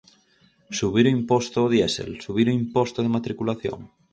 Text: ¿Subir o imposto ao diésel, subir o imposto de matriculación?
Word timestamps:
¿Subir 0.77 1.05
o 1.07 1.13
imposto 1.19 1.55
ao 1.59 1.71
diésel, 1.73 2.11
subir 2.25 2.47
o 2.49 2.57
imposto 2.61 2.99
de 3.01 3.13
matriculación? 3.15 3.79